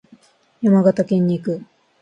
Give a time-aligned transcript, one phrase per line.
[0.63, 1.65] 山形県に行く。